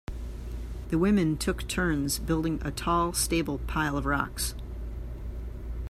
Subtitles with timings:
[0.89, 4.55] The women took turns building a tall stable pile of rocks.